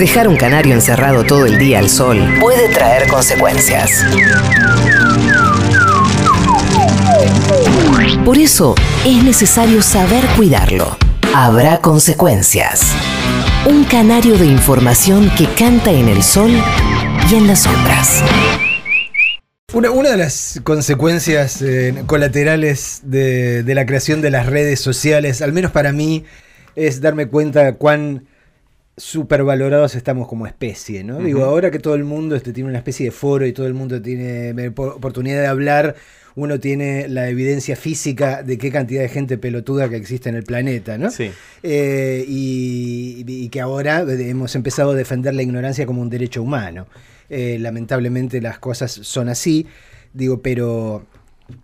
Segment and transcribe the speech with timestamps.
[0.00, 4.02] Dejar un canario encerrado todo el día al sol puede traer consecuencias.
[8.24, 8.74] Por eso
[9.04, 10.96] es necesario saber cuidarlo.
[11.34, 12.80] Habrá consecuencias.
[13.68, 16.50] Un canario de información que canta en el sol
[17.30, 18.22] y en las sombras.
[19.74, 25.52] Una, de las consecuencias eh, colaterales de, de la creación de las redes sociales, al
[25.52, 26.24] menos para mí,
[26.74, 28.29] es darme cuenta cuán
[29.00, 31.18] supervalorados estamos como especie, ¿no?
[31.18, 33.74] Digo, ahora que todo el mundo este, tiene una especie de foro y todo el
[33.74, 35.96] mundo tiene eh, po- oportunidad de hablar,
[36.36, 40.44] uno tiene la evidencia física de qué cantidad de gente pelotuda que existe en el
[40.44, 41.10] planeta, ¿no?
[41.10, 41.30] Sí.
[41.62, 46.86] Eh, y, y que ahora hemos empezado a defender la ignorancia como un derecho humano.
[47.30, 49.66] Eh, lamentablemente las cosas son así,
[50.12, 51.06] digo, pero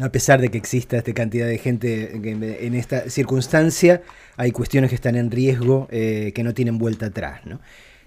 [0.00, 4.02] a pesar de que exista esta cantidad de gente en esta circunstancia,
[4.36, 7.40] hay cuestiones que están en riesgo eh, que no tienen vuelta atrás.
[7.44, 7.60] ¿no?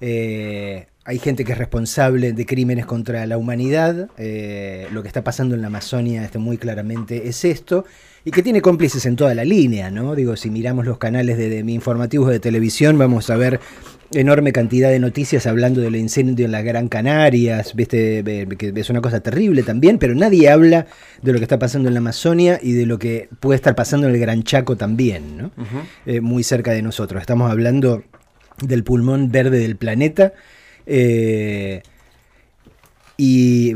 [0.00, 5.22] Eh, hay gente que es responsable de crímenes contra la humanidad, eh, lo que está
[5.22, 7.84] pasando en la Amazonia este, muy claramente es esto,
[8.24, 10.16] y que tiene cómplices en toda la línea, ¿no?
[10.16, 13.60] Digo, si miramos los canales de, de informativos de televisión, vamos a ver
[14.12, 18.24] enorme cantidad de noticias hablando del incendio en las Gran Canarias, ¿viste?
[18.58, 20.86] Que es una cosa terrible también, pero nadie habla
[21.22, 24.08] de lo que está pasando en la Amazonia y de lo que puede estar pasando
[24.08, 25.50] en el Gran Chaco también, ¿no?
[26.04, 27.20] Eh, muy cerca de nosotros.
[27.20, 28.02] Estamos hablando
[28.60, 30.32] del pulmón verde del planeta.
[30.86, 31.82] Eh,
[33.16, 33.74] y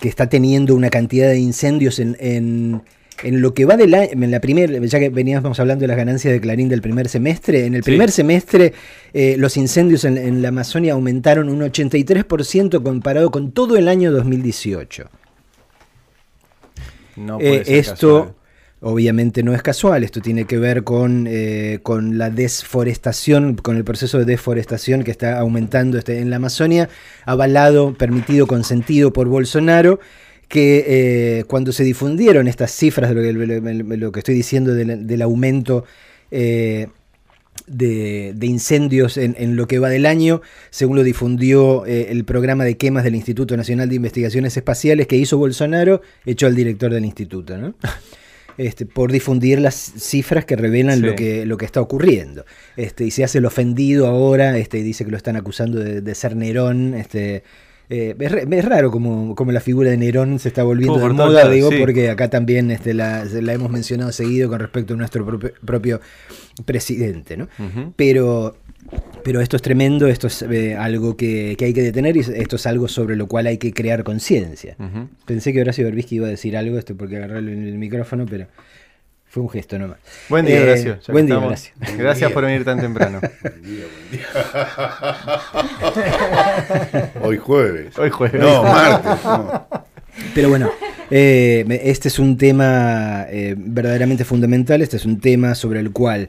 [0.00, 2.82] que está teniendo una cantidad de incendios en, en,
[3.24, 5.96] en lo que va del año, en la primera, ya que veníamos hablando de las
[5.96, 7.90] ganancias de Clarín del primer semestre, en el Sí.
[7.90, 8.72] primer semestre
[9.12, 14.12] eh, los incendios en, en la Amazonia aumentaron un 83% comparado con todo el año
[14.12, 15.10] 2018.
[17.16, 18.34] No Eh, puede ser esto.
[18.80, 23.84] Obviamente no es casual, esto tiene que ver con, eh, con la desforestación, con el
[23.84, 26.88] proceso de deforestación que está aumentando este, en la Amazonia,
[27.24, 29.98] avalado, permitido, consentido por Bolsonaro
[30.48, 30.84] que
[31.40, 35.84] eh, cuando se difundieron estas cifras lo que, lo- que estoy diciendo del, aumento
[36.30, 36.86] eh,
[37.66, 40.40] de, incendios en, lo que va del año,
[40.70, 45.36] según lo difundió el programa de quemas del Instituto Nacional de Investigaciones Espaciales que hizo
[45.36, 47.74] Bolsonaro, echó al director del instituto, ¿no?
[48.58, 51.02] Este, por difundir las cifras que revelan Sí.
[51.06, 52.44] lo, que, lo que está ocurriendo.
[52.76, 56.00] Este, y se hace el ofendido ahora, este, y dice que lo están acusando de,
[56.00, 56.94] de ser Nerón.
[56.94, 57.44] Este,
[57.90, 61.48] eh, es, es raro como, como la figura de Nerón se está volviendo de moda,
[61.48, 61.76] digo, sí.
[61.78, 66.00] porque acá también este, la, la hemos mencionado seguido con respecto a nuestro propio, propio
[66.66, 67.48] presidente, ¿no?
[67.96, 68.56] Pero,
[69.24, 72.56] pero esto es tremendo, esto es eh, algo que, que hay que detener y esto
[72.56, 74.76] es algo sobre lo cual hay que crear conciencia.
[75.24, 78.48] Pensé que Horacio Berbisky iba a decir algo, esto porque agarré el, el micrófono, pero
[79.30, 79.98] fue un gesto nomás.
[80.28, 80.98] Buen día, Eh, Horacio.
[81.08, 81.70] buen día, estamos.
[81.80, 81.98] Horacio.
[81.98, 83.20] Gracias por venir tan temprano.
[87.22, 87.98] Hoy jueves.
[87.98, 88.40] Hoy jueves.
[88.40, 89.24] No, martes.
[89.24, 89.66] no.
[90.34, 90.70] Pero bueno,
[91.10, 96.28] eh, este es un tema eh, verdaderamente fundamental, este es un tema sobre el cual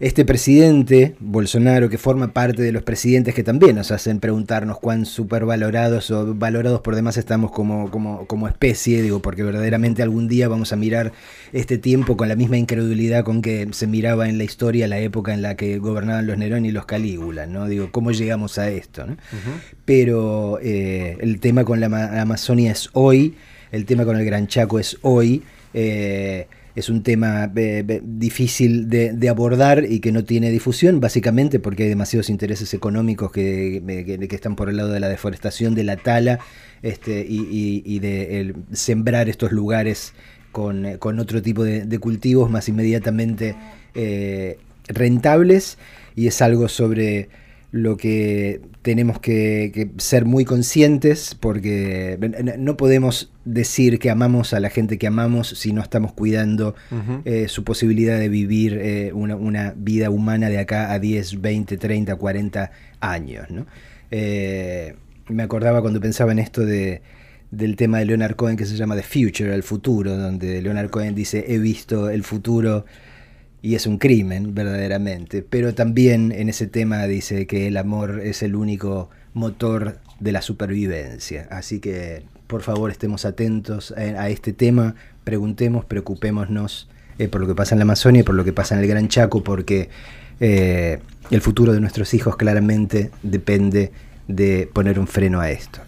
[0.00, 5.04] este presidente, Bolsonaro, que forma parte de los presidentes que también nos hacen preguntarnos cuán
[5.04, 10.48] supervalorados o valorados por demás estamos como, como, como especie, digo, porque verdaderamente algún día
[10.48, 11.12] vamos a mirar
[11.52, 15.34] este tiempo con la misma incredulidad con que se miraba en la historia la época
[15.34, 17.66] en la que gobernaban los Nerón y los Calígula, ¿no?
[17.68, 19.06] Digo, ¿cómo llegamos a esto?
[19.06, 19.16] ¿no?
[19.84, 23.34] pero eh, el tema con la Ama- Amazonia es hoy,
[23.70, 25.42] el tema con el Gran Chaco es hoy,
[25.74, 26.46] eh,
[26.80, 31.84] es un tema eh, eh, difícil de, abordar y que no tiene difusión, básicamente porque
[31.84, 35.84] hay demasiados intereses económicos que, que- que están por el lado de la deforestación, de
[35.84, 36.40] la tala
[36.82, 40.12] este, y, de sembrar estos lugares
[40.52, 43.54] con, eh, con otro tipo de, cultivos más inmediatamente
[43.94, 44.58] eh,
[44.88, 45.78] rentables.
[46.16, 47.28] Y es algo sobre
[47.72, 52.18] lo que tenemos que, que ser muy conscientes porque
[52.58, 56.74] no podemos decir que amamos a la gente que amamos si no estamos cuidando
[57.24, 61.76] eh, su posibilidad de vivir eh, una, una vida humana de acá a 10, 20,
[61.76, 62.70] 30, 40
[63.00, 63.50] años.
[63.50, 63.66] ¿no?
[64.10, 64.96] Eh,
[65.28, 67.02] me acordaba cuando pensaba en esto de,
[67.50, 71.14] del tema de Leonard Cohen que se llama The Future, el futuro, donde Leonard Cohen
[71.14, 72.84] dice, he visto el futuro
[73.62, 78.42] y es un crimen verdaderamente, pero también en ese tema dice que el amor es
[78.42, 81.46] el único motor de la supervivencia.
[81.50, 87.54] Así que por favor estemos atentos a, este tema, preguntemos, preocupémonos eh, por lo que
[87.54, 89.90] pasa en la Amazonia y por lo que pasa en el Gran Chaco, porque
[90.40, 90.98] eh,
[91.30, 93.92] el futuro de nuestros hijos claramente depende
[94.26, 95.80] de poner un freno a esto.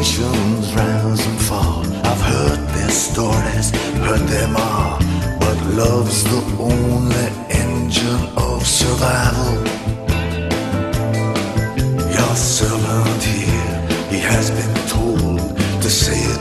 [0.00, 1.84] nations rise and fall.
[2.10, 3.68] I've heard their stories,
[4.06, 4.98] heard them all.
[5.42, 6.42] But love's the
[6.72, 7.28] only
[7.64, 9.52] engine of survival.
[12.16, 13.76] Your servant here,
[14.12, 15.38] he has been told
[15.82, 16.39] to say it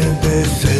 [0.00, 0.77] empecé.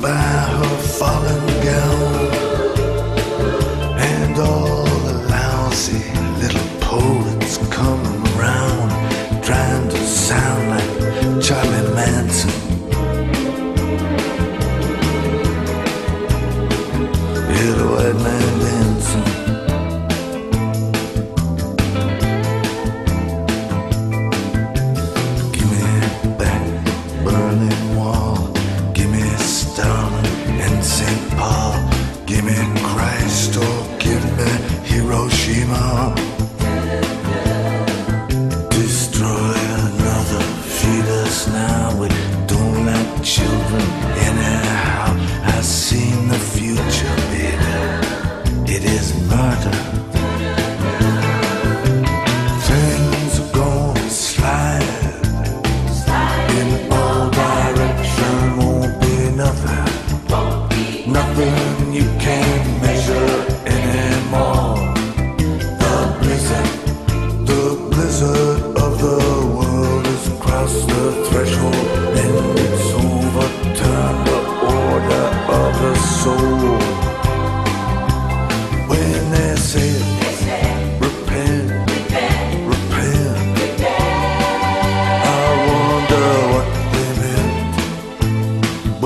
[0.00, 1.93] by her fallen gown.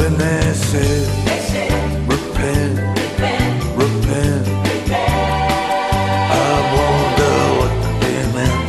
[0.08, 5.08] when they said, they said repent, repent, repent, repent.
[6.32, 8.64] I wonder what they meant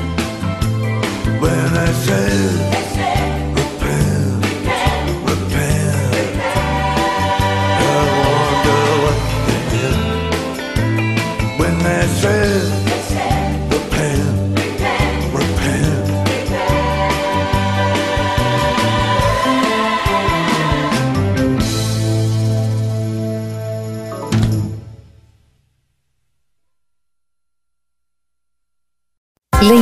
[1.41, 2.55] when they said,
[3.55, 6.35] repent, repent, repent.
[7.79, 9.71] I wonder what they
[11.57, 12.68] when they said.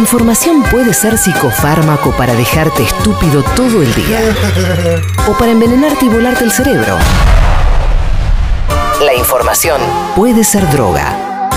[0.07, 4.21] Información puede ser psicofármaco para dejarte estúpido todo el día.
[5.27, 6.97] O para envenenarte y volarte el cerebro.
[9.03, 9.81] La información
[10.15, 11.49] puede ser droga.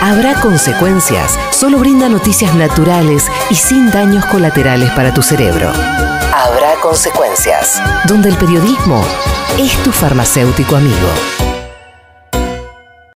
[0.00, 1.36] Habrá consecuencias.
[1.50, 5.72] Solo brinda noticias naturales y sin daños colaterales para tu cerebro.
[6.32, 7.82] Habrá consecuencias.
[8.04, 9.04] Donde el periodismo
[9.58, 11.59] es tu farmacéutico amigo.